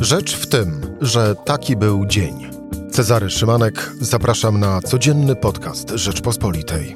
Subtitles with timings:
[0.00, 2.50] Rzecz w tym, że taki był dzień.
[2.90, 6.94] Cezary Szymanek, zapraszam na codzienny podcast Rzeczpospolitej.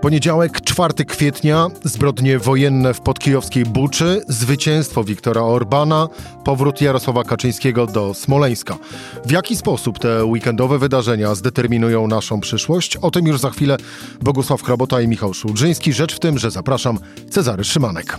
[0.00, 6.08] Poniedziałek, 4 kwietnia, zbrodnie wojenne w podkijowskiej Buczy, zwycięstwo Wiktora Orbana,
[6.44, 8.76] powrót Jarosława Kaczyńskiego do Smoleńska.
[9.24, 12.96] W jaki sposób te weekendowe wydarzenia zdeterminują naszą przyszłość?
[12.96, 13.76] O tym już za chwilę
[14.22, 15.92] Bogusław Krabota i Michał Szulżyński.
[15.92, 16.98] Rzecz w tym, że zapraszam
[17.30, 18.18] Cezary Szymanek.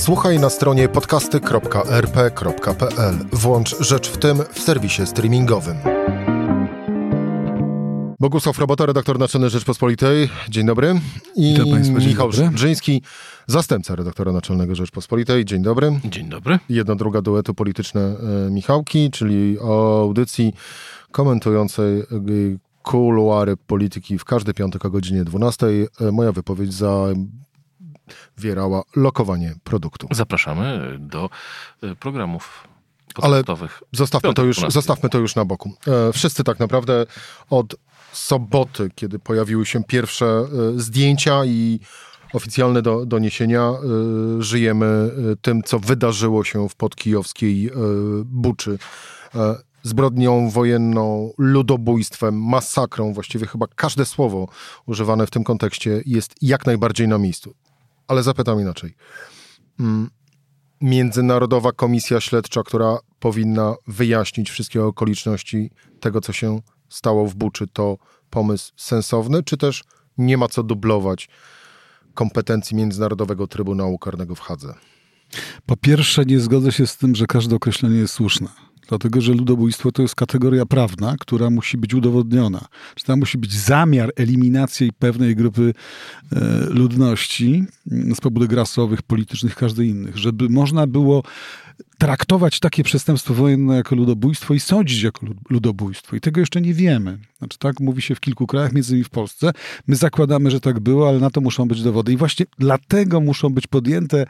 [0.00, 3.14] Słuchaj na stronie podcasty.rp.pl.
[3.32, 5.76] Włącz Rzecz w tym w serwisie streamingowym.
[8.20, 10.28] Bogusław Robota, redaktor naczelny Rzeczpospolitej.
[10.48, 11.00] Dzień dobry.
[11.36, 13.02] I Państwa, Michał Drzyński,
[13.46, 15.44] zastępca redaktora naczelnego Rzeczpospolitej.
[15.44, 16.00] Dzień dobry.
[16.04, 16.58] Dzień dobry.
[16.68, 20.52] Jedna druga duetu polityczne e, Michałki, czyli o audycji
[21.12, 22.02] komentującej
[22.82, 25.66] kuluary polityki w każdy piątek o godzinie 12.
[26.00, 27.06] E, moja wypowiedź za
[28.38, 30.08] wierała lokowanie produktu.
[30.10, 31.30] Zapraszamy do
[31.82, 32.68] e, programów
[33.22, 33.42] ale
[33.92, 35.72] zostawmy to, już, zostawmy to już na boku.
[35.86, 37.06] E, wszyscy tak naprawdę
[37.50, 37.76] od
[38.12, 40.46] soboty, kiedy pojawiły się pierwsze e,
[40.80, 41.80] zdjęcia i
[42.32, 43.72] oficjalne do, doniesienia,
[44.38, 45.10] żyjemy
[45.42, 47.70] tym, co wydarzyło się w podkijowskiej
[48.24, 48.78] Buczy.
[49.82, 54.48] Zbrodnią wojenną, ludobójstwem, masakrą, właściwie chyba każde słowo
[54.86, 57.54] używane w tym kontekście jest jak najbardziej na miejscu
[58.10, 58.94] ale zapytam inaczej.
[59.80, 60.10] Mm,
[60.80, 67.96] Międzynarodowa Komisja Śledcza, która powinna wyjaśnić wszystkie okoliczności tego, co się stało w Buczy, to
[68.30, 69.84] pomysł sensowny, czy też
[70.18, 71.28] nie ma co dublować
[72.14, 74.74] kompetencji Międzynarodowego Trybunału Karnego w Hadze?
[75.66, 78.48] Po pierwsze, nie zgodzę się z tym, że każde określenie jest słuszne
[78.90, 82.64] dlatego że ludobójstwo to jest kategoria prawna, która musi być udowodniona.
[82.94, 85.74] Czy tam musi być zamiar eliminacji pewnej grupy
[86.32, 91.22] e, ludności mm, z pobudek rasowych, politycznych, każdej innych, żeby można było
[91.98, 96.16] traktować takie przestępstwo wojenne jako ludobójstwo i sądzić jako ludobójstwo.
[96.16, 97.18] I tego jeszcze nie wiemy.
[97.38, 99.52] Znaczy, tak mówi się w kilku krajach, między innymi w Polsce.
[99.86, 102.12] My zakładamy, że tak było, ale na to muszą być dowody.
[102.12, 104.26] I właśnie dlatego muszą być podjęte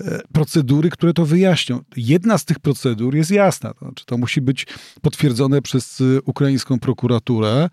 [0.00, 1.80] e, procedury, które to wyjaśnią.
[1.96, 3.74] Jedna z tych procedur jest jasna.
[3.82, 4.66] Znaczy, to musi być
[5.02, 7.70] potwierdzone przez e, ukraińską prokuraturę.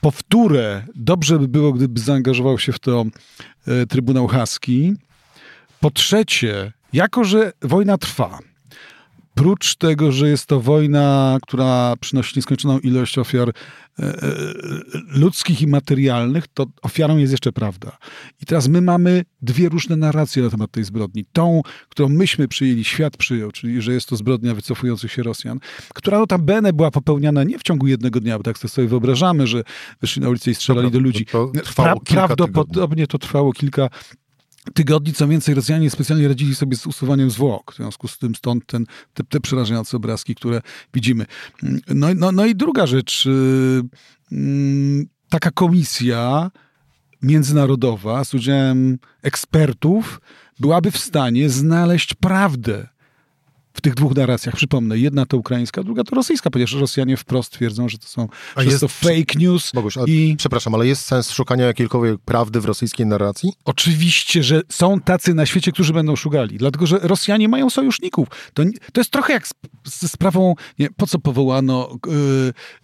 [0.00, 3.04] Powtórę, dobrze by było, gdyby zaangażował się w to
[3.66, 4.94] e, Trybunał Haski.
[5.80, 8.38] Po trzecie, jako że wojna trwa,
[9.34, 13.52] prócz tego, że jest to wojna, która przynosi nieskończoną ilość ofiar e,
[14.02, 14.14] e,
[15.08, 17.98] ludzkich i materialnych, to ofiarą jest jeszcze prawda.
[18.42, 21.24] I teraz my mamy dwie różne narracje na temat tej zbrodni.
[21.32, 25.58] Tą, którą myśmy przyjęli, świat przyjął, czyli że jest to zbrodnia wycofujących się Rosjan,
[25.94, 29.62] która notabene była popełniana nie w ciągu jednego dnia, bo tak sobie wyobrażamy, że
[30.00, 31.26] wyszli na ulicę i strzelali do ludzi.
[31.26, 33.88] To pra prawdopodobnie to trwało kilka
[34.74, 35.12] tygodni.
[35.12, 37.72] Co więcej, Rosjanie specjalnie radzili sobie z usuwaniem zwłok.
[37.72, 40.62] W związku z tym stąd ten, te, te przerażające obrazki, które
[40.94, 41.26] widzimy.
[41.88, 43.26] No, no, no i druga rzecz.
[43.26, 43.82] Y,
[44.32, 46.50] mm, taka komisja
[47.22, 50.20] międzynarodowa z udziałem ekspertów
[50.60, 52.88] byłaby w stanie znaleźć prawdę
[53.74, 54.56] w tych dwóch narracjach.
[54.56, 58.64] Przypomnę, jedna to ukraińska, druga to rosyjska, ponieważ Rosjanie wprost twierdzą, że to są że
[58.64, 59.70] jest, to fake news.
[59.74, 60.34] Boguś, i...
[60.38, 63.52] Przepraszam, ale jest sens szukania jakiejkolwiek prawdy w rosyjskiej narracji?
[63.64, 68.28] Oczywiście, że są tacy na świecie, którzy będą szukali, dlatego że Rosjanie mają sojuszników.
[68.54, 68.62] To,
[68.92, 69.48] to jest trochę jak
[69.84, 71.98] ze sprawą, nie, po co powołano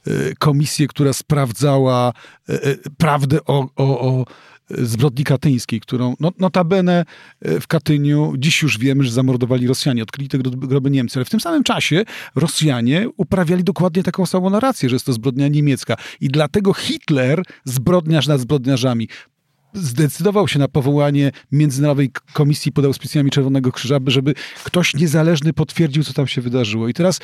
[0.06, 2.12] y, y, komisję, która sprawdzała
[2.50, 4.24] y, prawdę o, o, o
[4.70, 7.04] zbrodni katyńskiej, którą no, notabene
[7.42, 11.30] e, w Katyniu dziś już wiemy, że zamordowali Rosjanie, odkryli te groby Niemcy, ale w
[11.30, 15.96] tym samym czasie Rosjanie uprawiali dokładnie taką samą narrację, że jest to zbrodnia niemiecka.
[16.20, 19.08] I dlatego Hitler, zbrodniarz nad zbrodniarzami,
[19.82, 24.34] zdecydował się na powołanie Międzynarodowej Komisji pod auspicjami Czerwonego Krzyża, żeby
[24.64, 26.88] ktoś niezależny potwierdził, co tam się wydarzyło.
[26.88, 27.20] I teraz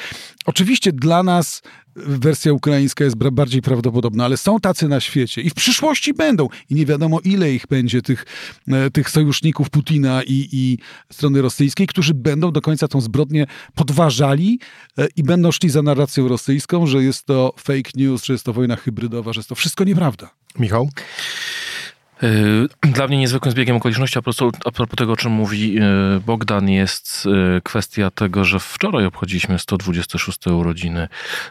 [0.46, 1.62] oczywiście dla nas
[1.96, 6.48] wersja ukraińska jest bardziej prawdopodobna, ale są tacy na świecie i w przyszłości będą.
[6.70, 8.26] I nie wiadomo, ile ich będzie, tych,
[8.68, 10.78] e, tych sojuszników Putina i, i
[11.12, 14.58] strony rosyjskiej, którzy będą do końca tą zbrodnię podważali
[14.98, 18.52] e, i będą szli za narracją rosyjską, że jest to fake news, że jest to
[18.52, 20.30] wojna hybrydowa, że jest to wszystko nieprawda.
[20.58, 20.88] Michał?
[22.24, 26.20] Y, dla mnie niezwykłym zbiegiem okoliczności, a, prostu, a propos tego, o czym mówi y,
[26.20, 27.26] Bogdan, jest
[27.56, 31.08] y, kwestia tego, że wczoraj obchodziliśmy 126 urodziny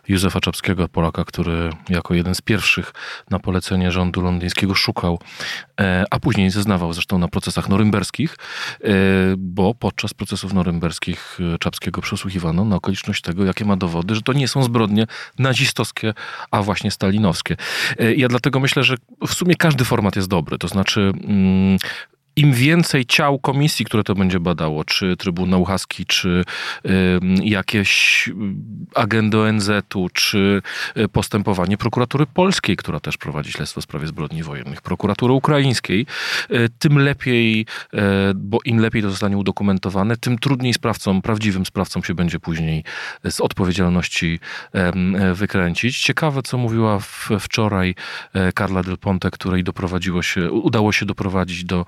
[0.08, 2.94] Józefa Czapskiego, Polaka, który jako jeden z pierwszych
[3.30, 5.20] na polecenie rządu londyńskiego szukał,
[6.12, 8.36] a później zeznawał zresztą na procesach norymberskich,
[9.38, 14.48] bo podczas procesów norymberskich Czapskiego przesłuchiwano na okoliczność tego, jakie ma dowody, że to nie
[14.48, 15.06] są zbrodnie
[15.40, 16.14] nazistowskie,
[16.52, 17.56] a właśnie stalinowskie.
[18.18, 18.96] Ja dlatego myślę, że
[19.28, 20.58] w sumie każdy format jest dobry.
[20.63, 21.77] To znaczy, mm,
[22.35, 26.44] im więcej ciał komisji, które to będzie badało, czy Trybunał Haski, czy
[26.85, 26.89] y,
[27.44, 28.30] jakieś
[28.95, 30.62] agendy ONZ-u, czy
[30.97, 36.06] y, postępowanie prokuratury polskiej, która też prowadzi śledztwo w sprawie zbrodni wojennych, prokuratury ukraińskiej,
[36.51, 37.97] y, tym lepiej, y,
[38.36, 42.83] bo im lepiej to zostanie udokumentowane, tym trudniej sprawcom, prawdziwym sprawcom się będzie później
[43.29, 44.39] z odpowiedzialności
[45.33, 46.01] wykręcić.
[46.01, 47.95] Ciekawe, co mówiła w, wczoraj
[48.57, 51.86] Carla Del Ponte, której doprowadziło się, udało się doprowadzić do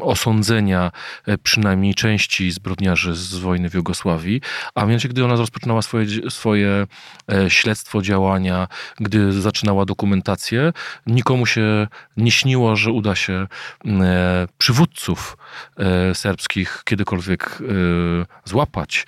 [0.00, 0.90] osądzenia
[1.26, 4.40] e, przynajmniej części zbrodniarzy z wojny w Jugosławii,
[4.74, 6.86] a mianowicie gdy ona rozpoczynała swoje, swoje
[7.32, 8.68] e, śledztwo, działania,
[9.00, 10.72] gdy zaczynała dokumentację,
[11.06, 11.86] nikomu się
[12.16, 13.46] nie śniło, że uda się
[13.86, 15.36] e, przywódców
[16.14, 17.58] serbskich kiedykolwiek
[18.44, 19.06] złapać,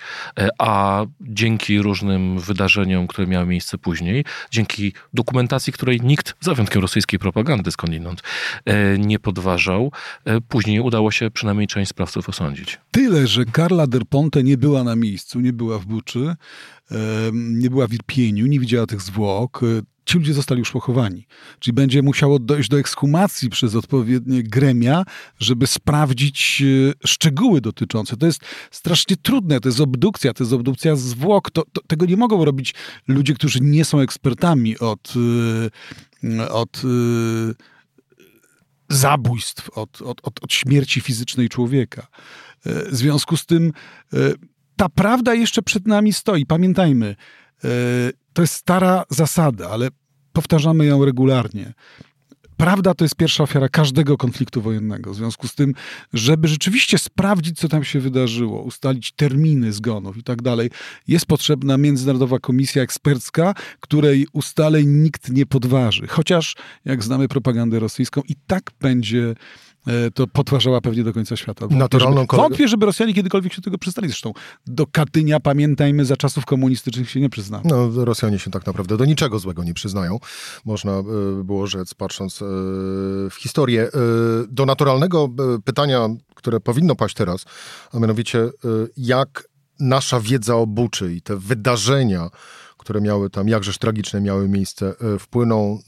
[0.57, 7.19] a dzięki różnym wydarzeniom, które miały miejsce później, dzięki dokumentacji, której nikt, za wyjątkiem rosyjskiej
[7.19, 8.23] propagandy skądinąd,
[8.97, 9.91] nie podważał,
[10.47, 12.79] później udało się przynajmniej część sprawców osądzić.
[12.91, 16.35] Tyle, że Carla Del Ponte nie była na miejscu, nie była w Buczy,
[17.33, 19.63] nie była w Irpieniu, nie widziała tych zwłok.
[19.63, 21.27] E, ci ludzie zostali już pochowani.
[21.59, 25.03] Czyli będzie musiało dojść do ekshumacji przez odpowiednie gremia,
[25.39, 26.63] żeby sprawdzić
[27.01, 28.17] e, szczegóły dotyczące.
[28.17, 28.41] To jest
[28.71, 31.51] strasznie trudne, to jest obdukcja, to jest obdukcja zwłok.
[31.51, 32.73] To, to, tego nie mogą robić
[33.07, 35.13] ludzie, którzy nie są ekspertami od,
[36.49, 36.81] od
[38.91, 42.07] zabójstw, od, od, od, od śmierci fizycznej człowieka.
[42.65, 43.73] E, w związku z tym
[44.13, 44.17] e,
[44.75, 46.45] ta prawda jeszcze przed nami stoi.
[46.45, 47.15] Pamiętajmy,
[47.63, 47.67] e,
[48.33, 49.87] to jest stara zasada, ale
[50.33, 51.73] powtarzamy ją regularnie.
[52.61, 55.13] Prawda to jest pierwsza ofiara każdego konfliktu wojennego.
[55.13, 55.73] W związku z tym,
[56.13, 60.69] żeby rzeczywiście sprawdzić, co tam się wydarzyło, ustalić terminy zgonów i tak dalej,
[61.07, 66.07] jest potrzebna międzynarodowa komisja ekspercka, której ustaleń nikt nie podważy.
[66.07, 66.55] Chociaż,
[66.85, 69.35] jak znamy propagandę rosyjską, i tak będzie
[70.13, 71.67] to podważała pewnie do końca świata.
[71.69, 74.07] Naturalną żeby, wątpię, żeby Rosjanie kiedykolwiek się tego przystali.
[74.07, 74.33] Zresztą
[74.67, 77.61] do Katynia, pamiętajmy, za czasów komunistycznych się nie przyznał.
[77.65, 80.19] No, Rosjanie się tak naprawdę do niczego złego nie przyznają.
[80.65, 81.03] Można e,
[81.43, 82.45] było rzec, patrząc e,
[83.29, 83.89] w historię.
[84.47, 85.29] Do naturalnego
[85.63, 87.45] pytania, które powinno paść teraz,
[87.93, 88.49] a mianowicie
[88.97, 89.47] jak
[89.79, 92.29] nasza wiedza o Buczy i te wydarzenia,
[92.77, 95.79] które miały tam, jakżeż tragiczne miały miejsce, wpłyną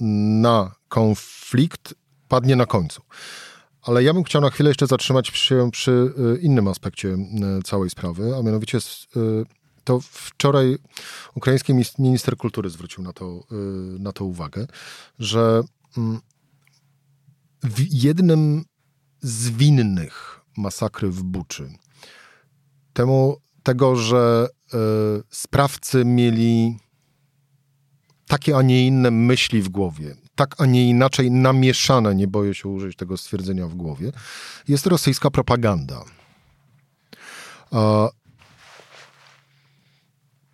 [0.41, 1.93] na konflikt,
[2.27, 3.01] padnie na końcu.
[3.83, 7.17] Ale ja bym chciał na chwilę jeszcze zatrzymać się przy y, innym aspekcie y,
[7.63, 8.81] całej sprawy, a mianowicie y,
[9.83, 10.77] to wczoraj
[11.35, 13.43] ukraiński minister kultury zwrócił na to,
[13.99, 14.67] na to uwagę,
[15.19, 15.61] że
[15.97, 16.19] mm,
[17.91, 18.65] jednym
[19.21, 21.73] z winnych masakry w Buczy,
[22.93, 24.47] temu tego, że
[25.29, 26.77] sprawcy mieli
[28.27, 32.69] takie, a nie inne myśli w głowie, tak, a nie inaczej namieszane, nie boję się
[32.69, 34.11] użyć tego stwierdzenia w głowie,
[34.67, 36.03] jest rosyjska propaganda.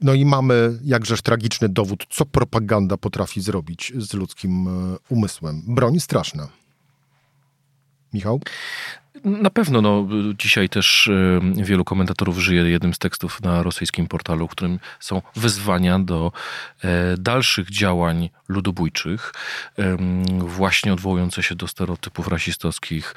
[0.02, 5.62] No i mamy jakżeż tragiczny dowód, co propaganda potrafi zrobić z ludzkim e, umysłem.
[5.68, 6.48] Broń straszna.
[8.14, 8.42] Michał?
[9.24, 10.08] Na pewno, no,
[10.38, 15.22] dzisiaj też y, wielu komentatorów żyje jednym z tekstów na rosyjskim portalu, w którym są
[15.36, 16.32] wyzwania do
[16.84, 19.34] e, dalszych działań ludobójczych,
[20.40, 23.16] właśnie odwołujące się do stereotypów rasistowskich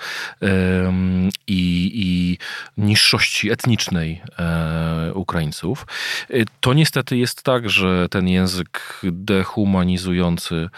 [1.47, 2.39] i, i
[2.79, 5.87] niższości etnicznej e, Ukraińców.
[6.31, 10.69] E, to niestety jest tak, że ten język dehumanizujący,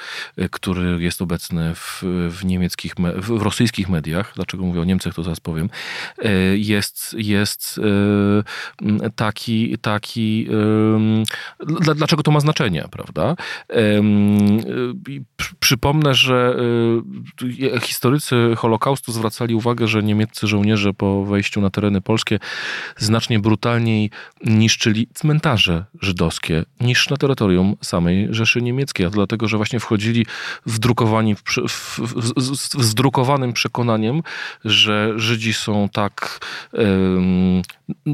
[0.50, 5.40] który jest obecny w, w niemieckich, w rosyjskich mediach, dlaczego mówię o Niemcach, to zaraz
[5.40, 5.70] powiem,
[6.18, 7.80] e, jest, jest
[8.98, 10.48] e, taki, taki
[11.96, 13.36] dlaczego to ma znaczenie, prawda?
[15.60, 16.56] Przypomnę, że
[17.80, 22.38] historycy Holokaustu zwracali uwagę, że niemieccy żołnierze po wejściu na tereny polskie
[22.96, 24.10] znacznie brutalniej
[24.44, 30.26] niszczyli cmentarze żydowskie niż na terytorium samej Rzeszy Niemieckiej, a dlatego, że właśnie wchodzili
[30.66, 34.22] w, drukowani, w, w, w, w zdrukowanym przekonaniem,
[34.64, 36.40] że Żydzi są tak,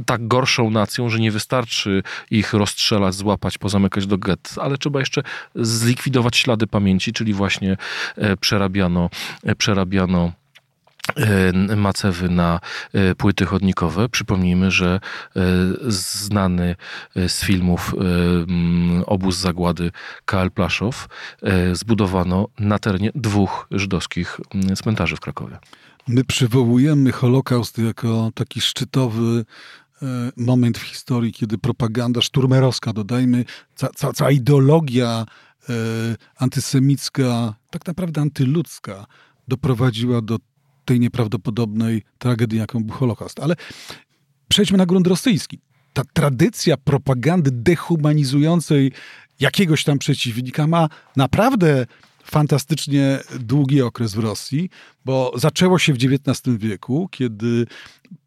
[0.06, 5.22] tak gorszą nacją, że nie wystarczy ich rozstrzelać, złapać, pozamykać do get, ale trzeba jeszcze
[5.54, 7.76] zlikwidować ślady pamięci, czyli właśnie
[8.16, 9.10] e, przerabiano,
[9.44, 10.32] e, przerabiano
[11.16, 12.60] e, macewy na
[13.16, 14.08] płyty chodnikowe.
[14.08, 15.00] Przypomnijmy, że
[15.86, 16.76] znany
[17.28, 17.94] z filmów
[19.06, 19.90] obóz zagłady
[20.24, 20.50] K.L.
[20.50, 21.08] Plaszow
[21.72, 24.40] zbudowano na terenie dwóch żydowskich
[24.74, 25.58] cmentarzy w Krakowie.
[26.10, 29.44] My przywołujemy Holokaust jako taki szczytowy
[30.02, 35.26] e, moment w historii, kiedy propaganda szturmerowska, dodajmy, ca, ca, cała ideologia
[35.68, 35.72] e,
[36.36, 39.06] antysemicka, tak naprawdę antyludzka,
[39.48, 40.38] doprowadziła do
[40.84, 43.40] tej nieprawdopodobnej tragedii, jaką był Holokaust.
[43.40, 43.54] Ale
[44.48, 45.58] przejdźmy na grunt rosyjski.
[45.92, 48.92] Ta tradycja propagandy dehumanizującej
[49.40, 51.86] jakiegoś tam przeciwnika ma naprawdę
[52.30, 54.70] fantastycznie długi okres w Rosji,
[55.04, 57.66] bo zaczęło się w XIX wieku, kiedy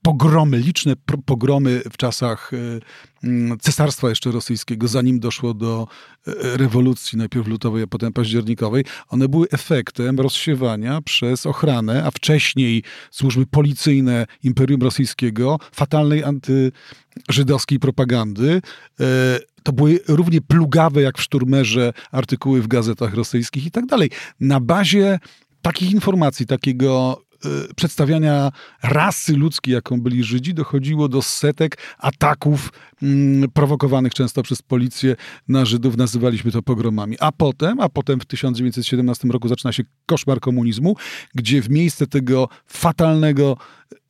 [0.01, 0.93] pogromy, liczne
[1.25, 5.87] pogromy w czasach e, mm, cesarstwa jeszcze rosyjskiego, zanim doszło do
[6.27, 12.83] e, rewolucji, najpierw lutowej, a potem październikowej, one były efektem rozsiewania przez ochranę, a wcześniej
[13.11, 18.61] służby policyjne Imperium Rosyjskiego, fatalnej antyżydowskiej propagandy,
[18.99, 24.09] e, to były równie plugawe jak w szturmerze artykuły w gazetach rosyjskich i tak dalej.
[24.39, 25.19] Na bazie
[25.63, 28.51] takich informacji, takiego y, przedstawiania
[28.83, 35.15] rasy ludzkiej, jaką byli Żydzi, dochodziło do setek ataków mm, prowokowanych często przez policję
[35.47, 35.97] na Żydów.
[35.97, 37.17] Nazywaliśmy to pogromami.
[37.19, 40.95] A potem, a potem w 1917 roku zaczyna się koszmar komunizmu,
[41.35, 43.57] gdzie w miejsce tego fatalnego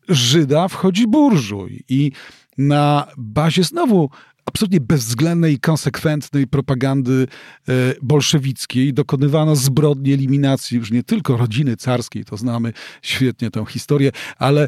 [0.09, 2.11] Żyda wchodzi burżuj i
[2.57, 4.09] na bazie znowu
[4.45, 7.27] absolutnie bezwzględnej, konsekwentnej propagandy
[7.67, 14.11] e, bolszewickiej dokonywano zbrodni eliminacji już nie tylko rodziny carskiej, to znamy świetnie tę historię,
[14.37, 14.67] ale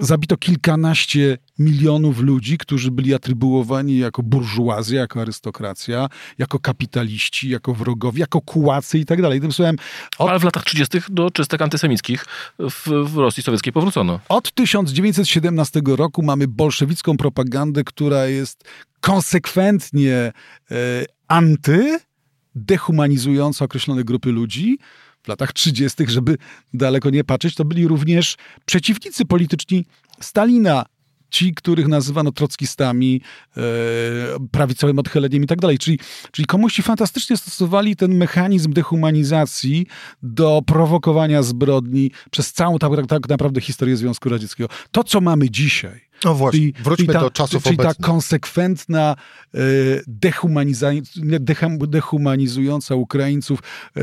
[0.00, 8.20] zabito kilkanaście milionów ludzi, którzy byli atrybuowani jako burżuazja, jako arystokracja, jako kapitaliści, jako wrogowie,
[8.20, 9.40] jako kułacy i tak dalej.
[9.40, 9.76] Tym słowem,
[10.18, 10.30] od...
[10.30, 10.98] Ale w latach 30.
[11.08, 12.24] do czystek antysemickich
[12.58, 14.20] w, w Rosji Sowieckiej powrócono.
[14.28, 18.64] Od 1917 roku mamy bolszewicką propagandę, która jest
[19.04, 20.32] konsekwentnie e,
[21.28, 21.98] anty,
[22.54, 24.78] dehumanizująca określone grupy ludzi.
[25.22, 26.36] W latach 30., żeby
[26.74, 29.86] daleko nie patrzeć, to byli również przeciwnicy polityczni
[30.20, 30.84] Stalina,
[31.30, 33.20] ci, których nazywano trockistami,
[33.56, 33.60] e,
[34.50, 35.78] prawicowym odchyleniem i tak dalej.
[35.78, 35.98] Czyli,
[36.32, 39.86] czyli komuści fantastycznie stosowali ten mechanizm dehumanizacji
[40.22, 44.68] do prowokowania zbrodni przez całą tak, tak naprawdę historię Związku Radzieckiego.
[44.90, 47.96] To, co mamy dzisiaj, no właśnie, czyli, wróćmy czyli ta, do czasów Czyli obecnych.
[47.96, 49.16] ta konsekwentna
[49.54, 49.58] e,
[51.86, 53.60] dehumanizująca Ukraińców
[53.96, 54.00] e,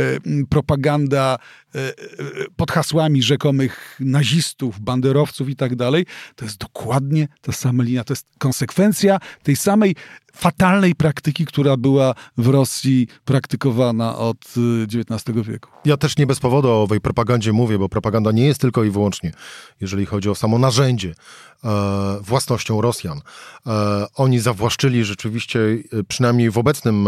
[0.50, 1.38] propaganda
[2.56, 8.04] pod hasłami rzekomych nazistów, banderowców i tak dalej, to jest dokładnie ta sama linia.
[8.04, 9.96] To jest konsekwencja tej samej
[10.34, 14.38] fatalnej praktyki, która była w Rosji praktykowana od
[14.84, 15.70] XIX wieku.
[15.86, 18.90] Ja też nie bez powodu o owej propagandzie mówię, bo propaganda nie jest tylko i
[18.90, 19.32] wyłącznie,
[19.82, 21.14] jeżeli chodzi o samo narzędzie,
[21.64, 23.22] E, własnością Rosjan.
[23.68, 27.04] E, oni zawłaszczyli rzeczywiście, e, przynajmniej w obecnym,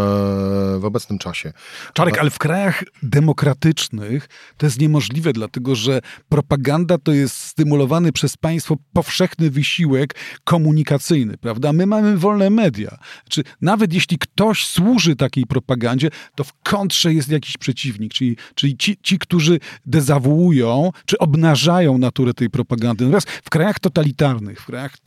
[0.79, 1.53] w obecnym czasie.
[1.93, 8.37] Czarek, ale w krajach demokratycznych to jest niemożliwe, dlatego że propaganda to jest stymulowany przez
[8.37, 11.73] państwo powszechny wysiłek komunikacyjny, prawda?
[11.73, 12.97] My mamy wolne media.
[13.29, 18.77] Czy nawet jeśli ktoś służy takiej propagandzie, to w kontrze jest jakiś przeciwnik, czyli, czyli
[18.77, 23.05] ci, ci, którzy dezawuują, czy obnażają naturę tej propagandy.
[23.05, 24.97] Natomiast w krajach totalitarnych, w krajach,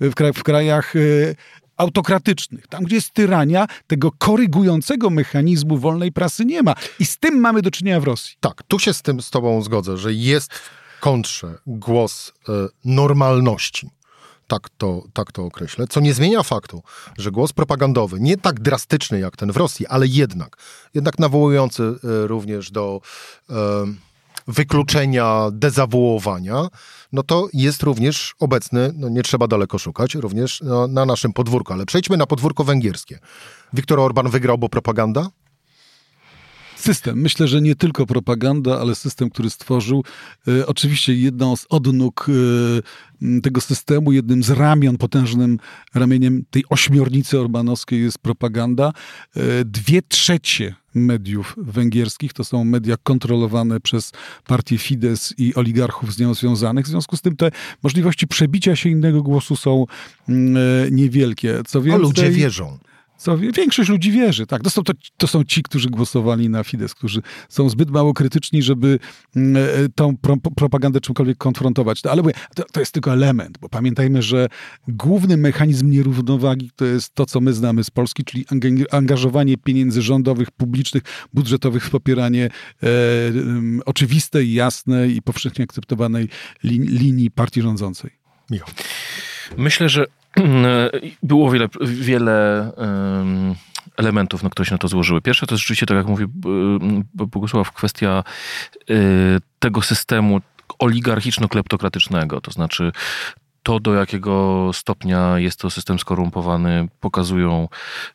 [0.00, 0.94] w krajach, w krajach
[1.76, 6.74] autokratycznych, tam gdzie jest tyrania, tego korygującego mechanizmu wolnej prasy nie ma.
[6.98, 8.36] I z tym mamy do czynienia w Rosji.
[8.40, 12.52] Tak, tu się z tym z tobą zgodzę, że jest w kontrze głos e,
[12.84, 13.90] normalności.
[14.46, 15.86] Tak to, tak to określę.
[15.86, 16.82] Co nie zmienia faktu,
[17.18, 20.56] że głos propagandowy, nie tak drastyczny jak ten w Rosji, ale jednak,
[20.94, 23.00] jednak nawołujący e, również do
[23.50, 23.54] e,
[24.46, 26.68] wykluczenia, dezawuowania,
[27.12, 31.72] no to jest również obecny, no nie trzeba daleko szukać, również no, na naszym podwórku.
[31.72, 33.18] Ale przejdźmy na podwórko węgierskie.
[33.72, 35.26] Viktor Orban wygrał, bo propaganda?
[36.84, 37.20] System.
[37.20, 40.04] Myślę, że nie tylko propaganda, ale system, który stworzył.
[40.48, 42.26] E, oczywiście jedną z odnóg
[43.22, 45.58] e, tego systemu, jednym z ramion, potężnym
[45.94, 48.92] ramieniem tej ośmiornicy orbanowskiej jest propaganda.
[49.36, 52.32] E, dwie trzecie mediów węgierskich.
[52.32, 54.12] To są media kontrolowane przez
[54.46, 56.86] partię Fidesz i oligarchów z nią związanych.
[56.86, 57.50] W związku z tym te
[57.82, 59.86] możliwości przebicia się innego głosu są
[60.90, 61.62] niewielkie.
[61.66, 62.78] Co więcej, A ludzie wierzą.
[63.24, 64.62] Co większość ludzi wierzy, tak.
[64.62, 68.62] To są, to, to są ci, którzy głosowali na Fidesz, którzy są zbyt mało krytyczni,
[68.62, 68.98] żeby
[69.36, 72.06] mm, e, tą pro, propagandę czymkolwiek konfrontować.
[72.06, 72.22] ale
[72.54, 74.48] to, to jest tylko element, bo pamiętajmy, że
[74.88, 78.44] główny mechanizm nierównowagi to jest to, co my znamy z Polski, czyli
[78.90, 81.02] angażowanie pieniędzy rządowych, publicznych,
[81.32, 82.44] budżetowych w popieranie
[82.82, 82.88] e,
[83.84, 86.28] oczywistej, jasnej i powszechnie akceptowanej
[86.64, 88.10] linii partii rządzącej.
[88.50, 88.68] Michał.
[89.56, 90.06] Myślę, że
[91.22, 92.72] było wiele, wiele
[93.96, 95.20] elementów, na które się na to złożyły.
[95.20, 96.24] Pierwsze to jest rzeczywiście, tak jak mówi
[97.14, 98.24] Bogusław, kwestia
[98.90, 100.40] y, tego systemu
[100.78, 102.92] oligarchiczno-kleptokratycznego, to znaczy
[103.62, 107.68] to, do jakiego stopnia jest to system skorumpowany, pokazują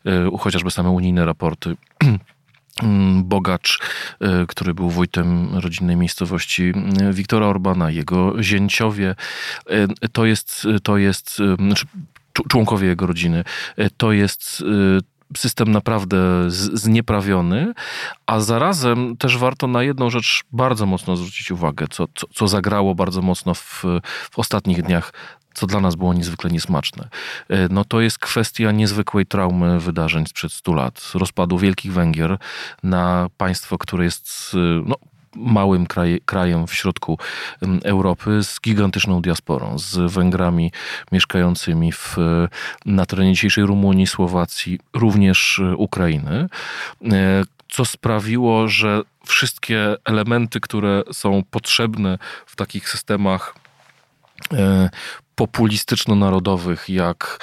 [0.06, 2.18] y, chociażby same unijne raporty mm,
[3.22, 3.78] bogacz,
[4.48, 6.72] który był wójtem rodzinnej miejscowości
[7.12, 9.14] Wiktora Orbana, jego zięciowie.
[10.12, 11.86] To jest, to jest znaczy
[12.48, 13.44] członkowie jego rodziny.
[13.96, 14.64] To jest
[15.36, 16.18] system naprawdę
[16.48, 17.72] znieprawiony,
[18.26, 22.94] a zarazem też warto na jedną rzecz bardzo mocno zwrócić uwagę, co, co, co zagrało
[22.94, 23.84] bardzo mocno w,
[24.30, 25.12] w ostatnich dniach
[25.60, 27.08] co dla nas było niezwykle niesmaczne.
[27.48, 32.38] E, no to jest kwestia niezwykłej traumy wydarzeń sprzed 100 lat, rozpadu Wielkich Węgier
[32.82, 34.96] na państwo, które jest no,
[35.36, 37.18] małym kraj, krajem w środku
[37.84, 40.72] Europy z gigantyczną diasporą, z Węgrami
[41.12, 42.16] mieszkającymi w,
[42.86, 46.48] na terenie dzisiejszej Rumunii, Słowacji, również e, Ukrainy,
[47.12, 53.54] e, co sprawiło, że wszystkie elementy, które są potrzebne w takich systemach
[54.52, 54.90] e,
[55.40, 57.38] populistyczno-narodowych, jak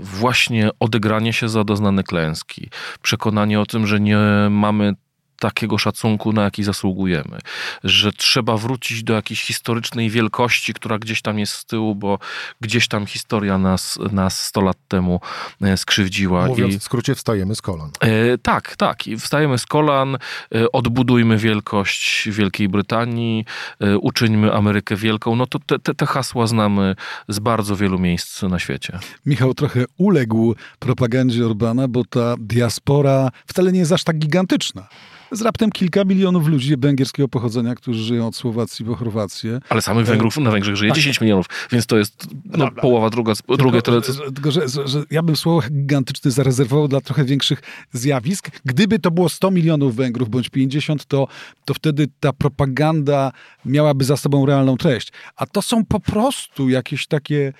[0.00, 2.70] właśnie odegranie się za doznane klęski,
[3.02, 4.18] przekonanie o tym, że nie
[4.50, 4.94] mamy
[5.40, 7.38] takiego szacunku, na jaki zasługujemy.
[7.84, 12.18] Że trzeba wrócić do jakiejś historycznej wielkości, która gdzieś tam jest z tyłu, bo
[12.60, 15.20] gdzieś tam historia nas, nas 100 lat temu
[15.62, 16.46] e, skrzywdziła.
[16.46, 17.90] Mówiąc I, w skrócie, wstajemy z kolan.
[18.00, 19.06] E, tak, tak.
[19.06, 20.14] I wstajemy z kolan,
[20.54, 23.44] e, odbudujmy wielkość Wielkiej Brytanii,
[23.80, 25.36] e, uczyńmy Amerykę wielką.
[25.36, 26.96] No to te, te, te hasła znamy
[27.28, 28.98] z bardzo wielu miejsc na świecie.
[29.26, 34.88] Michał trochę uległ propagandzie Orbana, bo ta diaspora wcale nie jest aż tak gigantyczna
[35.32, 39.60] z raptem kilka milionów ludzi węgierskiego pochodzenia, którzy żyją od Słowacji po Chorwację.
[39.68, 40.96] Ale samych Węgrów na Węgrzech żyje tak.
[40.96, 44.00] 10 milionów, więc to jest no, połowa, druga, tylko, drugie tyle.
[44.02, 44.12] Co...
[44.30, 48.50] Tylko, że, że, że ja bym słowo gigantyczny zarezerwował dla trochę większych zjawisk.
[48.64, 51.28] Gdyby to było 100 milionów Węgrów bądź 50, to,
[51.64, 53.32] to wtedy ta propaganda
[53.64, 55.12] miałaby za sobą realną treść.
[55.36, 57.52] A to są po prostu jakieś takie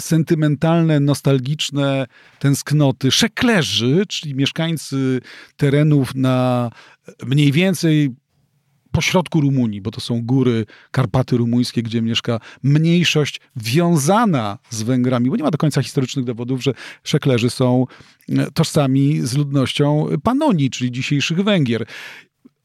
[0.00, 2.06] sentymentalne, nostalgiczne
[2.38, 5.20] tęsknoty szeklerzy, czyli mieszkańcy
[5.56, 6.70] terenów na
[7.26, 8.14] mniej więcej
[8.94, 15.36] pośrodku Rumunii, bo to są góry, Karpaty rumuńskie, gdzie mieszka mniejszość wiązana z Węgrami, bo
[15.36, 17.86] nie ma do końca historycznych dowodów, że szeklerzy są
[18.54, 21.86] tożsami z ludnością Panonii, czyli dzisiejszych Węgier.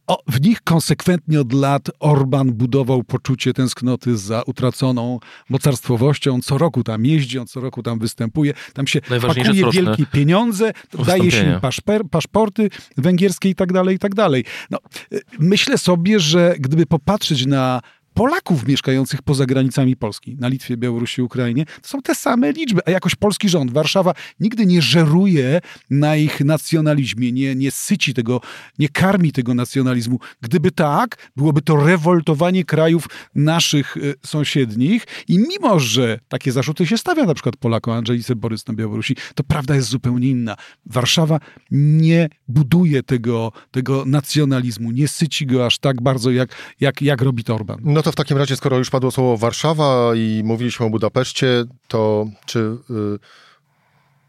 [0.09, 5.19] O, w nich konsekwentnie od lat Orban budował poczucie tęsknoty za utraconą
[5.49, 6.41] mocarstwowością.
[6.41, 8.53] Co roku tam jeździ, on co roku tam występuje.
[8.73, 10.71] Tam się pakuje wielkie pieniądze,
[11.05, 14.45] daje się im paszper, paszporty węgierskie i tak dalej, i tak dalej.
[14.69, 14.77] No,
[15.13, 17.81] y, myślę sobie, że gdyby popatrzeć na
[18.19, 22.91] Polaków mieszkających poza granicami Polski, na Litwie, Białorusi, Ukrainie, to są te same liczby, a
[22.91, 28.41] jakoś polski rząd, Warszawa nigdy nie żeruje na ich nacjonalizmie, nie, nie syci tego,
[28.79, 30.19] nie karmi tego nacjonalizmu.
[30.41, 36.97] Gdyby tak, byłoby to rewoltowanie krajów naszych y, sąsiednich i mimo, że takie zarzuty się
[36.97, 40.55] stawia na przykład Polakom, Andrzelice Borys na Białorusi, to prawda jest zupełnie inna.
[40.85, 41.39] Warszawa
[41.71, 47.43] nie buduje tego, tego nacjonalizmu, nie syci go aż tak bardzo, jak, jak, jak robi
[47.43, 47.79] to Orban.
[47.83, 52.25] No to w takim razie, skoro już padło słowo Warszawa i mówiliśmy o Budapeszcie, to
[52.45, 53.19] czy y,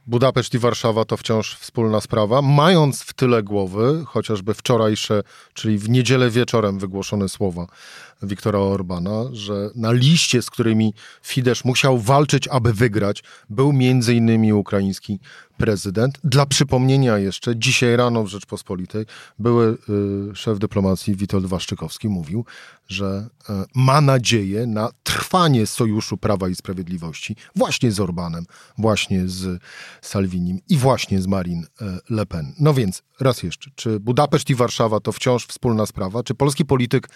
[0.07, 5.23] Budapeszt i Warszawa to wciąż wspólna sprawa, mając w tyle głowy chociażby wczorajsze,
[5.55, 7.67] czyli w niedzielę wieczorem wygłoszone słowa
[8.23, 14.53] Wiktora Orbana, że na liście, z którymi Fidesz musiał walczyć, aby wygrać, był między innymi
[14.53, 15.19] ukraiński
[15.61, 16.19] prezydent.
[16.25, 19.07] Dla przypomnienia jeszcze, dzisiaj rano w Rzeczpospolitej
[19.39, 19.79] były
[20.33, 22.45] y, szef dyplomacji Witold Waszczykowski mówił,
[22.89, 28.45] że y, ma nadzieję na trwanie sojuszu Prawa i Sprawiedliwości właśnie z Orbanem,
[28.79, 29.63] właśnie z
[30.03, 32.55] Salvinim i właśnie z Marine y, Le Pen.
[32.61, 36.23] No więc, raz jeszcze, czy Budapeszt i Warszawa to wciąż wspólna sprawa?
[36.23, 37.09] Czy polski polityk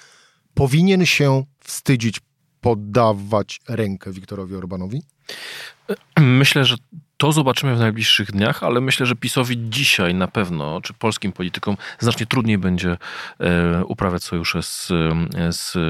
[0.55, 2.21] powinien się wstydzić
[2.61, 5.03] poddawać rękę Wiktorowi Orbanowi?
[6.19, 6.77] Myślę, że
[7.16, 11.77] to zobaczymy w najbliższych dniach, ale myślę, że PiSowi dzisiaj na pewno, czy polskim politykom,
[11.98, 12.96] znacznie trudniej będzie
[13.40, 14.92] e, uprawiać sojusze z,
[15.50, 15.81] z e,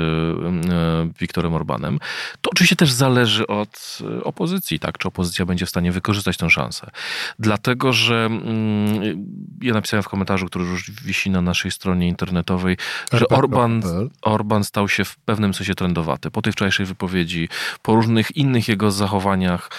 [1.21, 1.99] Wiktorem Orbanem.
[2.41, 4.99] To oczywiście też zależy od e, opozycji, tak?
[4.99, 6.91] Czy opozycja będzie w stanie wykorzystać tę szansę.
[7.39, 9.27] Dlatego, że mm,
[9.63, 12.77] ja napisałem w komentarzu, który już wisi na naszej stronie internetowej,
[13.13, 13.83] że Orban,
[14.23, 16.31] Orban stał się w pewnym sensie trendowaty.
[16.31, 17.49] Po tej wczorajszej wypowiedzi,
[17.83, 19.71] po różnych innych jego zachowaniach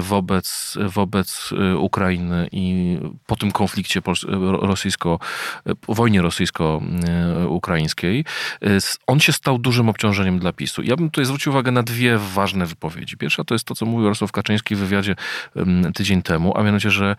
[0.00, 4.00] wobec wobec y, Ukrainy i po tym konflikcie
[4.60, 5.18] rosyjsko,
[5.80, 8.24] po wojnie rosyjsko-ukraińskiej,
[8.62, 10.82] y, on się stał dużym obciążeniem dla PiSu.
[10.82, 13.16] Ja bym tutaj zwrócił uwagę na dwie ważne wypowiedzi.
[13.16, 15.14] Pierwsza to jest to, co mówił Jarosław Kaczyński w wywiadzie
[15.94, 17.16] tydzień temu, a mianowicie, że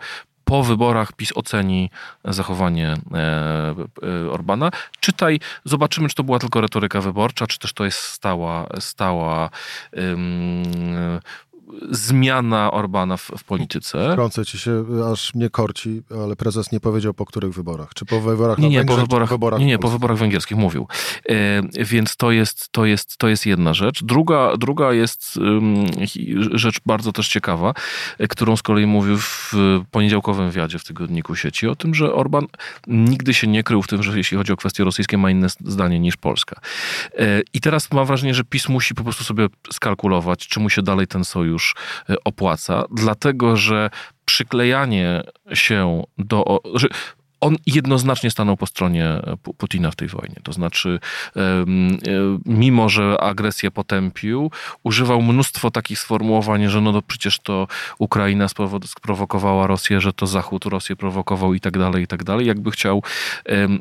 [0.50, 1.90] po wyborach PiS oceni
[2.24, 4.70] zachowanie e, e, Orbana.
[5.00, 9.50] Czytaj, zobaczymy, czy to była tylko retoryka wyborcza, czy też to jest stała, stała
[11.90, 14.10] zmiana Orbana w, w polityce.
[14.14, 17.94] Krącę ci się, aż mnie korci, ale prezes nie powiedział po których wyborach.
[17.94, 20.56] Czy po wyborach nie, na nie, Węgrzech, po wyborach, wyborach nie, nie, po wyborach węgierskich
[20.56, 20.88] mówił.
[21.28, 24.04] E, więc to jest, to, jest, to jest jedna rzecz.
[24.04, 25.86] Druga, druga jest um,
[26.52, 27.74] rzecz bardzo też ciekawa,
[28.18, 29.54] e, którą z kolei mówił w
[29.90, 32.46] poniedziałkowym wywiadzie w tygodniku sieci o tym, że Orban
[32.86, 36.00] nigdy się nie krył w tym, że jeśli chodzi o kwestie rosyjskie, ma inne zdanie
[36.00, 36.60] niż Polska.
[37.18, 40.82] E, I teraz mam wrażenie, że PiS musi po prostu sobie skalkulować, czy mu się
[40.82, 41.59] dalej ten sojusz
[42.10, 43.90] e, opłaca, dlatego że
[44.24, 45.22] przyklejanie
[45.54, 46.60] się do.
[46.74, 46.88] Że
[47.40, 49.22] on jednoznacznie stanął po stronie
[49.58, 50.36] Putina w tej wojnie.
[50.42, 51.00] To znaczy,
[52.46, 54.50] mimo że agresję potępił,
[54.82, 57.66] używał mnóstwo takich sformułowań, że no, no przecież to
[57.98, 58.46] Ukraina
[58.86, 62.46] sprowokowała Rosję, że to Zachód Rosję prowokował i tak dalej, i tak dalej.
[62.46, 63.02] Jakby chciał,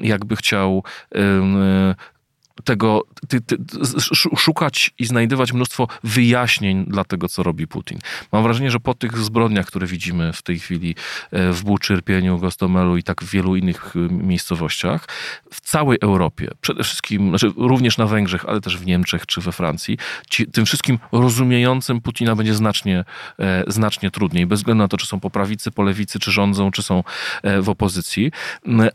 [0.02, 0.84] jakby chciał
[2.70, 3.58] tego, ty, ty,
[4.38, 8.00] szukać i znajdywać mnóstwo wyjaśnień dla tego, co robi Putin.
[8.32, 10.96] Mam wrażenie, że po tych zbrodniach, które widzimy w tej chwili
[11.32, 12.02] e, w Buczy,
[12.40, 15.08] Gostomelu i tak w wielu innych e, miejscowościach,
[15.54, 19.52] w całej Europie, przede wszystkim, znaczy również na Węgrzech, ale też w Niemczech czy we
[19.52, 19.98] Francji,
[20.30, 23.06] ci, tym wszystkim rozumiejącym Putina będzie znacznie,
[23.40, 26.72] e, znacznie trudniej, bez względu na to, czy są po prawicy, po lewicy, czy rządzą,
[26.72, 27.04] czy są
[27.62, 28.32] w opozycji.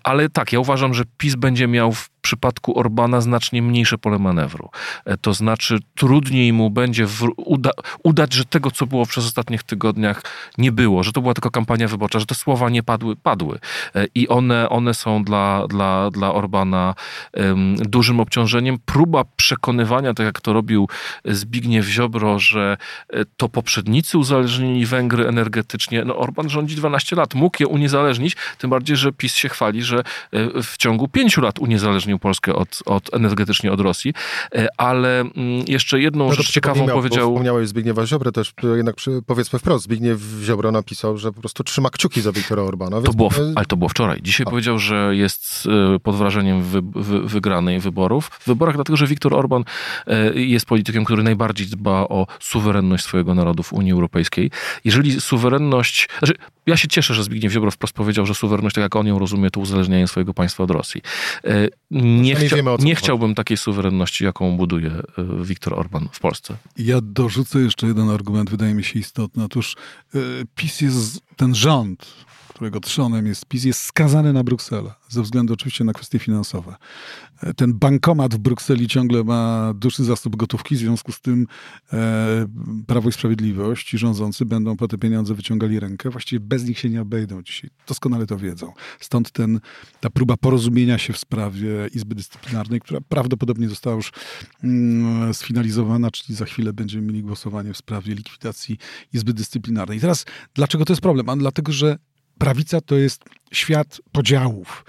[0.02, 4.70] Ale tak, ja uważam, że PiS będzie miał w przypadku Orbana znacznie mniejsze pole manewru.
[5.04, 7.06] E, to znaczy, trudniej mu będzie
[7.37, 7.70] uda
[8.02, 10.22] udać, że tego, co było przez ostatnich tygodniach,
[10.58, 13.58] nie było, że to była tylko kampania wyborcza, że te słowa nie padły, padły.
[13.94, 16.94] E, I one, one są dla, dla, dla Orbana
[17.34, 18.78] um, dużym obciążeniem.
[18.84, 20.88] Próba przekonywania, tak jak to robił
[21.24, 22.76] Zbigniew Ziobro, że
[23.12, 26.04] e, to poprzednicy uzależnili Węgry energetycznie.
[26.04, 30.02] No, Orban rządzi 12 lat, mógł je uniezależnić, tym bardziej, że PiS się chwali, że
[30.62, 34.14] w ciągu 5 lat uniezależnił Polskę od, od, energetycznie od Rosji.
[34.55, 35.35] E, ale mm,
[35.68, 37.31] jeszcze jedną no rzecz ciekawą powiedział...
[37.31, 41.90] Wspomniałeś Zbigniewa Ziobry też, jednak przy, powiedzmy wprost, Zbigniew Ziobro napisał, że po prostu trzyma
[41.90, 43.00] kciuki za Wiktora Orbana.
[43.00, 44.22] To było, ale to było wczoraj.
[44.22, 44.50] Dzisiaj A.
[44.50, 48.31] powiedział, że jest e, pod wrażeniem wy, wy, wygranej wyborów.
[48.40, 49.64] W wyborach dlatego, że Wiktor Orban
[50.07, 54.50] e, jest politykiem, który najbardziej dba o suwerenność swojego narodu w Unii Europejskiej.
[54.85, 56.09] Jeżeli suwerenność...
[56.18, 56.35] Znaczy,
[56.66, 59.50] ja się cieszę, że Zbigniew Ziobro wprost powiedział, że suwerenność, tak jak on ją rozumie,
[59.50, 61.03] to uzależnianie swojego państwa od Rosji
[62.04, 65.02] nie, chcia, nie chciałbym takiej suwerenności, jaką buduje e,
[65.44, 66.56] Viktor Orban w Polsce.
[66.78, 69.44] Ja dorzucę jeszcze jeden argument, wydaje mi się istotny.
[69.44, 69.76] Otóż
[70.14, 70.18] e,
[70.54, 72.06] PiS jest, ten rząd,
[72.54, 76.74] którego trzonem jest PiS, jest skazany na Brukselę, ze względu oczywiście na kwestie finansowe.
[77.56, 81.46] Ten bankomat w Brukseli ciągle ma duży zasób gotówki, w związku z tym
[81.92, 82.46] e,
[82.86, 86.10] Prawo i Sprawiedliwość i rządzący będą po te pieniądze wyciągali rękę.
[86.10, 87.70] Właściwie bez nich się nie obejdą dzisiaj.
[87.86, 88.72] Doskonale to wiedzą.
[89.00, 89.60] Stąd ten,
[90.00, 94.12] ta próba porozumienia się w sprawie Izby Dyscyplinarnej, która prawdopodobnie została już
[94.64, 98.78] mm, sfinalizowana, czyli za chwilę będziemy mieli głosowanie w sprawie likwidacji
[99.12, 99.98] Izby Dyscyplinarnej.
[99.98, 101.28] I teraz, dlaczego to jest problem?
[101.28, 101.98] A dlatego, że
[102.38, 104.85] prawica to jest świat podziałów.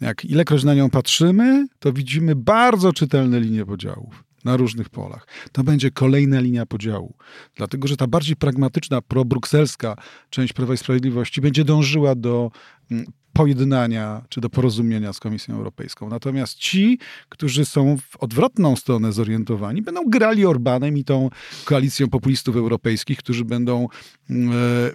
[0.00, 5.26] Jak ilekroć na nią patrzymy, to widzimy bardzo czytelne linie podziałów na różnych polach.
[5.52, 7.14] To będzie kolejna linia podziału.
[7.56, 9.96] Dlatego, że ta bardziej pragmatyczna, probrukselska
[10.30, 12.50] część Prawa i Sprawiedliwości będzie dążyła do
[12.90, 13.06] mm,
[13.38, 16.08] pojednania czy do porozumienia z Komisją Europejską.
[16.08, 16.98] Natomiast ci,
[17.28, 21.30] którzy są w odwrotną stronę zorientowani, będą grali Orbanem i tą
[21.64, 23.88] koalicją populistów europejskich, którzy będą
[24.30, 24.34] e,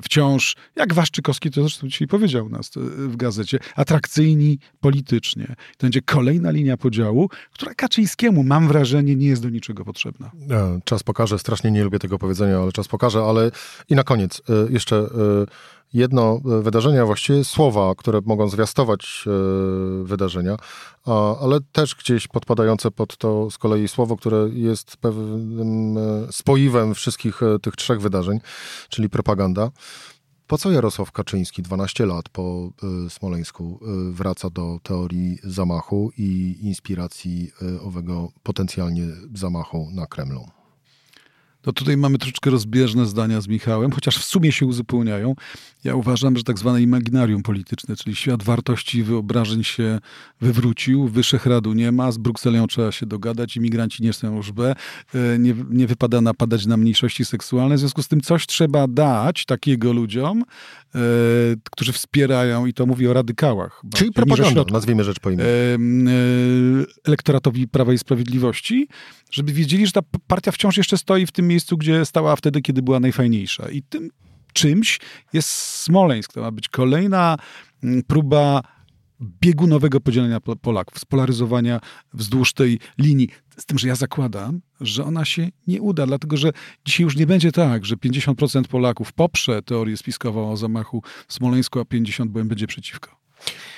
[0.02, 5.48] wciąż, jak Waszczykowski to zresztą dzisiaj powiedział nas e, w gazecie, atrakcyjni politycznie.
[5.78, 10.32] To będzie kolejna linia podziału, która Kaczyńskiemu, mam wrażenie, nie jest do niczego potrzebna.
[10.50, 13.52] E, czas pokaże, strasznie nie lubię tego powiedzenia, ale czas pokaże, ale
[13.90, 15.10] i na koniec jeszcze
[15.94, 20.58] jedno e, wydarzenie, a właściwie słowa, które mogą zwiastować e, wydarzenia,
[21.42, 26.02] ale też gdzieś podpadające pod to z kolei słowo, które jest pewnym e,
[26.32, 28.40] spoiwem wszystkich tych trzech wydarzeń,
[28.90, 29.72] czyli propaganda.
[30.48, 32.70] Po co Jarosław Kaczyński 12 lat po
[33.10, 33.80] Smoleńsku
[34.12, 37.52] wraca do teorii zamachu i inspiracji
[37.82, 39.04] owego potencjalnie
[39.34, 40.63] zamachu na Kremlu?
[41.64, 45.36] To tutaj mamy troszeczkę rozbieżne zdania z Michałem, chociaż w sumie się uzupełniają.
[45.84, 50.00] Ja uważam, że tak zwane imaginarium polityczne, czyli świat wartości i wyobrażeń się
[50.42, 54.76] wywrócił, Wyszehradu nie ma, z Brukselią trzeba się dogadać, imigranci nie są już B,
[55.14, 59.46] e, nie, nie wypada napadać na mniejszości seksualne, w związku z tym coś trzeba dać
[59.46, 60.44] takiego ludziom,
[60.96, 61.00] e,
[61.72, 63.82] którzy wspierają, i to mówię o radykałach.
[63.96, 65.50] Czyli propaganda, nazwijmy rzecz po imieniu.
[65.50, 65.78] E,
[67.04, 68.88] elektoratowi Prawa i Sprawiedliwości,
[69.32, 72.82] żeby wiedzieli, że ta partia wciąż jeszcze stoi w tym miejscu, gdzie stała wtedy, kiedy
[72.82, 73.70] była najfajniejsza.
[73.70, 74.10] I tym
[74.54, 75.00] czymś
[75.34, 76.34] jest Smoleńsk.
[76.34, 77.38] To ma być kolejna
[77.84, 78.62] mm, próba
[79.42, 81.80] biegunowego podzielenia Polaków, spolaryzowania
[82.14, 83.30] wzdłuż tej linii.
[83.58, 86.52] Z tym, że ja zakładam, że ona się nie uda, dlatego że
[86.86, 91.80] dzisiaj już nie będzie tak, że 50% Polaków poprze teorię spiskową o zamachu w Smoleńsku,
[91.80, 93.23] a 50% będzie przeciwko.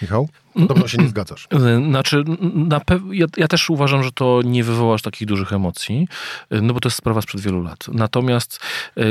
[0.02, 0.30] Michał?
[0.54, 1.48] Podobno się nie zgadzasz.
[1.90, 2.24] Znaczy,
[2.54, 6.08] na ja, ja, też uważam, że to nie wywołasz takich dużych emocji,
[6.52, 7.88] no bo to jest sprawa sprzed wielu lat.
[7.88, 8.60] Natomiast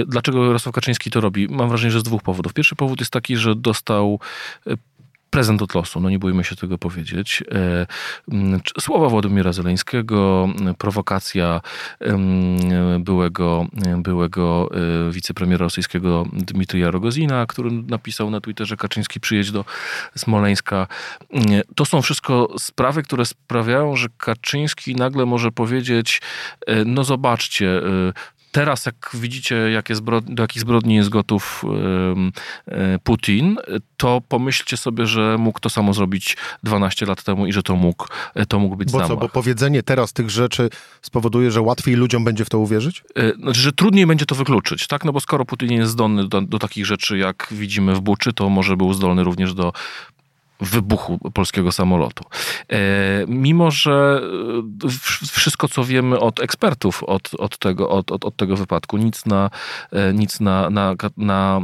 [0.07, 1.49] dlaczego Jarosław Kaczyński to robi?
[1.49, 2.55] Mam wrażenie, że z dwóch powodów.
[2.55, 4.21] Pierwszy powód jest taki, że dostał
[5.35, 7.42] prezent od losu, no nie bójmy się tego powiedzieć.
[7.53, 7.87] E,
[8.81, 11.61] słowa Władimira Zeleńskiego, prowokacja
[12.99, 13.66] byłego,
[13.99, 14.70] byłego
[15.09, 19.64] e, wicepremiera rosyjskiego Dmitrija Rogozina, który napisał na Twitterze Kaczyński przyjedź do
[20.16, 20.87] Smoleńska.
[21.75, 26.20] To są wszystko sprawy, które sprawiają, że Kaczyński nagle może powiedzieć,
[26.66, 27.81] e, no zobaczcie,
[28.55, 31.64] Teraz, jak widzicie, jakie zbrodni, do jakich zbrodni jest gotów
[33.03, 33.57] Putin,
[33.97, 38.07] to pomyślcie sobie, że mógł to samo zrobić 12 lat temu i że to mógł,
[38.49, 39.09] to mógł być bo zamach.
[39.09, 40.71] co, bo powiedzenie teraz tych rzeczy
[41.03, 43.05] spowoduje, że łatwiej ludziom będzie w to uwierzyć?
[43.17, 45.05] E, znaczy, że trudniej będzie to wykluczyć, tak?
[45.05, 48.49] No bo skoro Putin jest zdolny do, do takich rzeczy, jak widzimy w Buczy, to
[48.49, 49.73] może był zdolny również do
[50.61, 52.25] wybuchu polskiego samolotu.
[52.69, 52.79] E,
[53.29, 54.23] mimo, że
[54.85, 54.88] e,
[55.33, 59.51] wszystko, co wiemy od ekspertów od, od, tego, od, od, od tego wypadku, nic na,
[59.93, 61.61] e, nic na, na, na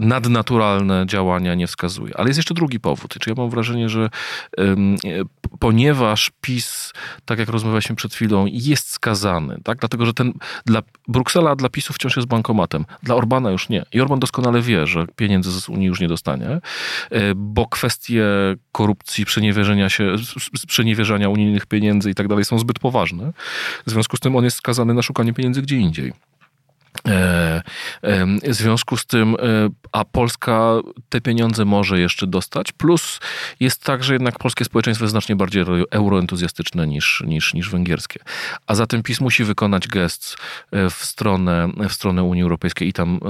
[0.00, 2.16] nadnaturalne działania nie wskazuje.
[2.16, 3.14] Ale jest jeszcze drugi powód.
[3.20, 4.10] Czyli ja mam wrażenie, że
[5.58, 6.92] ponieważ PiS,
[7.24, 9.78] tak jak rozmawialiśmy przed chwilą, jest skazany, tak?
[9.78, 10.32] dlatego że ten,
[10.66, 13.84] dla Bruksela dla PiSu wciąż jest bankomatem, dla Orbana już nie.
[13.92, 16.60] I Orban doskonale wie, że pieniędzy z Unii już nie dostanie,
[17.36, 18.24] bo kwestie
[18.72, 20.14] korupcji, przeniewierzenia się,
[20.66, 23.32] przeniewierzania unijnych pieniędzy i tak dalej są zbyt poważne.
[23.86, 26.12] W związku z tym on jest skazany na szukanie pieniędzy gdzie indziej.
[27.06, 27.62] E,
[28.42, 30.72] w związku z tym, e, a Polska
[31.08, 33.20] te pieniądze może jeszcze dostać, plus
[33.60, 38.20] jest tak, że jednak polskie społeczeństwo jest znacznie bardziej euroentuzjastyczne niż, niż, niż węgierskie.
[38.66, 40.36] A zatem PiS musi wykonać gest
[40.72, 43.20] e, w stronę, w stronę Unii Europejskiej i tam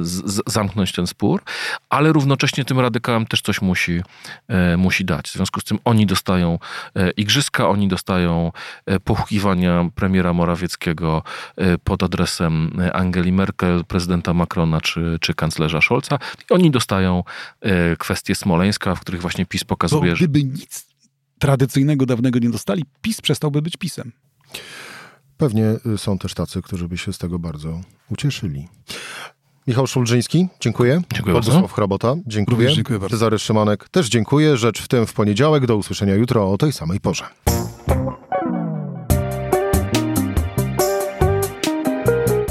[0.00, 1.42] z, zamknąć ten spór,
[1.90, 4.02] ale równocześnie tym radykałem też coś musi,
[4.76, 5.28] musi dać.
[5.28, 6.58] W związku z tym oni dostają
[7.16, 8.52] igrzyska, oni dostają
[9.04, 11.22] pochukiwania premiera Morawieckiego
[11.84, 16.18] pod adresem Angeli Merkel, prezydenta Macrona czy, czy kanclerza Scholza.
[16.50, 17.24] I oni dostają
[17.60, 20.86] e, kwestie Smoleńska, w których właśnie PiS pokazuje, Bo gdyby nic
[21.38, 24.12] tradycyjnego, dawnego nie dostali, PiS przestałby być PiSem.
[25.36, 25.64] Pewnie
[25.94, 28.68] y, są też tacy, którzy by się z tego bardzo ucieszyli.
[29.66, 31.02] Michał Szulżyński, dziękuję.
[31.14, 31.74] Dziękuję Władysław bardzo.
[31.74, 32.56] Hrabota, dziękuję.
[32.56, 33.16] Również dziękuję bardzo.
[33.16, 34.56] Cezary Szymanek, też dziękuję.
[34.56, 35.66] Rzecz w tym w poniedziałek.
[35.66, 37.24] Do usłyszenia jutro o tej samej porze.